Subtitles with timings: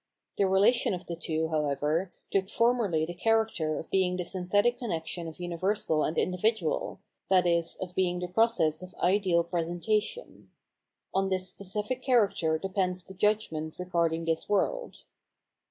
[0.39, 4.79] The re lation of the two, however, took formerly the character of being the synthetic
[4.79, 7.63] connection of universal and individual, i.e.
[7.79, 10.49] of being the process of ideal presentation.
[11.13, 15.03] On this specific character depends the judgment re garding this world.